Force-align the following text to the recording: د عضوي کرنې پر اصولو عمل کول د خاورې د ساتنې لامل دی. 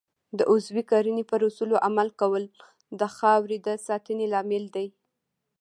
د 0.37 0.39
عضوي 0.51 0.83
کرنې 0.91 1.23
پر 1.31 1.39
اصولو 1.49 1.75
عمل 1.87 2.07
کول 2.21 2.43
د 2.99 3.01
خاورې 3.15 3.57
د 3.65 3.67
ساتنې 3.87 4.25
لامل 4.33 4.63
دی. 4.75 4.87